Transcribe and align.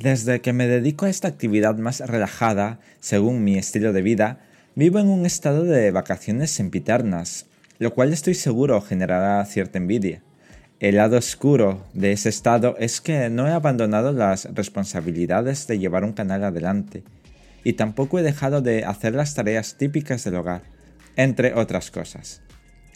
Desde 0.00 0.40
que 0.40 0.52
me 0.52 0.68
dedico 0.68 1.06
a 1.06 1.10
esta 1.10 1.26
actividad 1.26 1.76
más 1.76 1.98
relajada, 1.98 2.78
según 3.00 3.42
mi 3.42 3.58
estilo 3.58 3.92
de 3.92 4.00
vida, 4.00 4.38
vivo 4.76 5.00
en 5.00 5.08
un 5.08 5.26
estado 5.26 5.64
de 5.64 5.90
vacaciones 5.90 6.52
sempiternas, 6.52 7.46
lo 7.80 7.92
cual 7.94 8.12
estoy 8.12 8.34
seguro 8.34 8.80
generará 8.80 9.44
cierta 9.44 9.78
envidia. 9.78 10.22
El 10.78 10.98
lado 10.98 11.18
oscuro 11.18 11.84
de 11.94 12.12
ese 12.12 12.28
estado 12.28 12.76
es 12.78 13.00
que 13.00 13.28
no 13.28 13.48
he 13.48 13.50
abandonado 13.50 14.12
las 14.12 14.44
responsabilidades 14.54 15.66
de 15.66 15.80
llevar 15.80 16.04
un 16.04 16.12
canal 16.12 16.44
adelante, 16.44 17.02
y 17.64 17.72
tampoco 17.72 18.20
he 18.20 18.22
dejado 18.22 18.62
de 18.62 18.84
hacer 18.84 19.16
las 19.16 19.34
tareas 19.34 19.78
típicas 19.78 20.22
del 20.22 20.36
hogar, 20.36 20.62
entre 21.16 21.54
otras 21.54 21.90
cosas. 21.90 22.40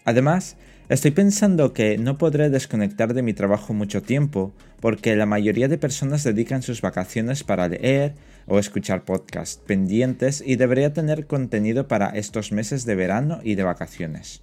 Además, 0.05 0.55
Estoy 0.89 1.13
pensando 1.13 1.73
que 1.73 1.97
no 1.97 2.19
podré 2.19 2.51
desconectar 2.51 3.15
de 3.15 3.23
mi 3.23 3.33
trabajo 3.33 3.73
mucho 3.73 4.03
tiempo 4.03 4.53
porque 4.81 5.15
la 5.15 5.27
mayoría 5.27 5.69
de 5.69 5.79
personas 5.79 6.25
dedican 6.25 6.63
sus 6.63 6.81
vacaciones 6.81 7.45
para 7.45 7.69
leer 7.69 8.15
o 8.47 8.59
escuchar 8.59 9.05
podcasts 9.05 9.63
pendientes 9.65 10.43
y 10.45 10.57
debería 10.57 10.93
tener 10.93 11.27
contenido 11.27 11.87
para 11.87 12.11
estos 12.11 12.51
meses 12.51 12.85
de 12.85 12.97
verano 12.97 13.39
y 13.45 13.55
de 13.55 13.63
vacaciones. 13.63 14.43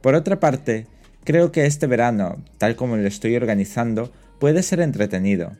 Por 0.00 0.14
otra 0.14 0.38
parte, 0.38 0.86
creo 1.24 1.50
que 1.50 1.66
este 1.66 1.88
verano, 1.88 2.44
tal 2.58 2.76
como 2.76 2.96
lo 2.96 3.06
estoy 3.08 3.34
organizando, 3.34 4.12
puede 4.38 4.62
ser 4.62 4.80
entretenido. 4.80 5.52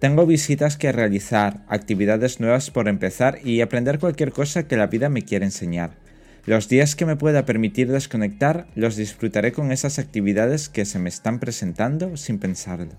Tengo 0.00 0.26
visitas 0.26 0.76
que 0.76 0.90
realizar, 0.90 1.64
actividades 1.68 2.40
nuevas 2.40 2.72
por 2.72 2.88
empezar 2.88 3.38
y 3.44 3.60
aprender 3.60 4.00
cualquier 4.00 4.32
cosa 4.32 4.66
que 4.66 4.76
la 4.76 4.88
vida 4.88 5.08
me 5.08 5.22
quiera 5.22 5.44
enseñar. 5.44 6.01
Los 6.44 6.68
días 6.68 6.96
que 6.96 7.06
me 7.06 7.14
pueda 7.14 7.44
permitir 7.44 7.90
desconectar 7.92 8.66
los 8.74 8.96
disfrutaré 8.96 9.52
con 9.52 9.70
esas 9.70 10.00
actividades 10.00 10.68
que 10.68 10.84
se 10.84 10.98
me 10.98 11.08
están 11.08 11.38
presentando 11.38 12.16
sin 12.16 12.40
pensarlo. 12.40 12.90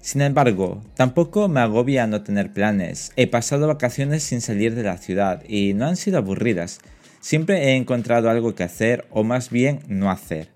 Sin 0.00 0.22
embargo, 0.22 0.82
tampoco 0.94 1.48
me 1.48 1.60
agobia 1.60 2.06
no 2.08 2.22
tener 2.22 2.52
planes. 2.52 3.12
He 3.14 3.28
pasado 3.28 3.68
vacaciones 3.68 4.24
sin 4.24 4.40
salir 4.40 4.74
de 4.74 4.82
la 4.82 4.98
ciudad 4.98 5.44
y 5.48 5.74
no 5.74 5.86
han 5.86 5.96
sido 5.96 6.18
aburridas. 6.18 6.80
Siempre 7.20 7.64
he 7.64 7.76
encontrado 7.76 8.28
algo 8.28 8.54
que 8.56 8.64
hacer 8.64 9.06
o 9.10 9.22
más 9.22 9.50
bien 9.50 9.80
no 9.88 10.10
hacer. 10.10 10.55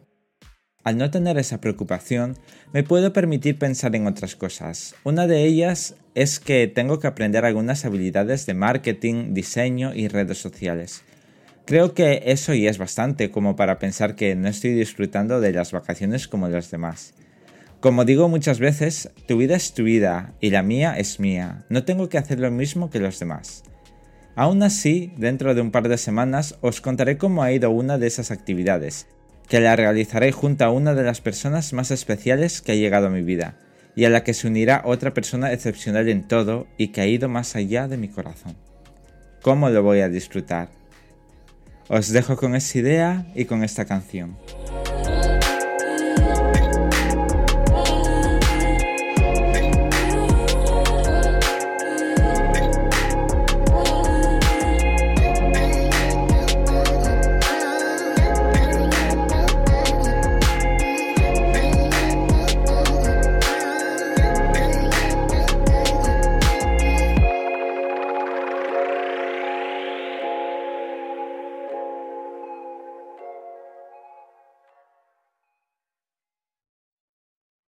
Al 0.83 0.97
no 0.97 1.11
tener 1.11 1.36
esa 1.36 1.61
preocupación, 1.61 2.39
me 2.73 2.83
puedo 2.83 3.12
permitir 3.12 3.59
pensar 3.59 3.95
en 3.95 4.06
otras 4.06 4.34
cosas. 4.34 4.95
Una 5.05 5.27
de 5.27 5.45
ellas 5.45 5.95
es 6.14 6.41
que 6.41 6.69
tengo 6.69 6.98
que 6.98 7.06
aprender 7.06 7.45
algunas 7.45 7.84
habilidades 7.84 8.47
de 8.47 8.55
marketing, 8.55 9.34
diseño 9.34 9.95
y 9.95 10.08
redes 10.08 10.39
sociales. 10.39 11.03
Creo 11.67 11.92
que 11.92 12.23
eso 12.27 12.55
ya 12.55 12.70
es 12.70 12.78
bastante 12.78 13.31
como 13.31 13.56
para 13.56 13.78
pensar 13.78 14.17
que 14.17 14.34
no 14.34 14.48
estoy 14.48 14.73
disfrutando 14.73 15.41
de 15.41 15.53
las 15.53 15.70
vacaciones 15.70 16.27
como 16.28 16.48
los 16.48 16.70
demás. 16.70 17.12
Como 17.81 18.06
digo 18.06 18.31
muchas 18.31 18.58
veces, 18.58 19.11
tu 19.28 19.36
vida 19.36 19.56
es 19.56 19.75
tu 19.75 19.84
vida 19.84 20.33
y 20.41 20.48
la 20.48 20.62
mía 20.62 20.98
es 20.98 21.20
mía. 21.20 21.67
No 21.69 21.84
tengo 21.84 22.08
que 22.08 22.17
hacer 22.17 22.41
lo 22.41 22.51
mismo 22.51 22.89
que 22.89 23.01
los 23.01 23.19
demás. 23.19 23.64
Aún 24.34 24.62
así, 24.62 25.12
dentro 25.19 25.55
de 25.55 25.61
un 25.61 25.73
par 25.73 25.89
de 25.91 25.98
semanas 25.98 26.56
os 26.62 26.81
contaré 26.81 27.19
cómo 27.19 27.42
ha 27.42 27.53
ido 27.53 27.70
una 27.70 27.98
de 27.98 28.06
esas 28.06 28.31
actividades 28.31 29.06
que 29.51 29.59
la 29.59 29.75
realizaré 29.75 30.31
junto 30.31 30.65
a 30.65 30.70
una 30.70 30.95
de 30.95 31.03
las 31.03 31.20
personas 31.20 31.73
más 31.73 31.91
especiales 31.91 32.62
que 32.62 32.70
ha 32.70 32.77
llegado 32.77 33.09
a 33.09 33.11
mi 33.11 33.23
vida, 33.23 33.57
y 33.97 34.05
a 34.05 34.09
la 34.09 34.23
que 34.23 34.33
se 34.33 34.47
unirá 34.47 34.83
otra 34.84 35.12
persona 35.12 35.53
excepcional 35.53 36.09
en 36.09 36.29
todo 36.29 36.69
y 36.79 36.89
que 36.89 37.01
ha 37.01 37.07
ido 37.09 37.29
más 37.29 37.57
allá 37.57 37.89
de 37.89 37.97
mi 37.97 38.09
corazón. 38.09 38.57
¿Cómo 39.42 39.69
lo 39.69 39.83
voy 39.83 40.01
a 40.01 40.09
disfrutar? 40.09 40.69
Os 41.89 42.11
dejo 42.11 42.37
con 42.37 42.55
esa 42.55 42.79
idea 42.79 43.27
y 43.34 43.47
con 43.47 43.65
esta 43.65 43.87
canción. 43.87 44.37